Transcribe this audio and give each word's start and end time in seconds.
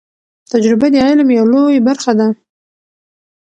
تجربه 0.51 0.87
د 0.93 0.95
علم 1.05 1.27
یو 1.37 1.45
لوی 1.53 1.77
برخه 1.87 2.11
ده. 2.19 2.27